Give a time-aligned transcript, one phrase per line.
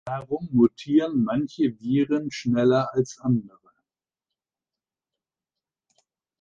[0.07, 3.59] Warum mutieren manche Viren schneller als andere?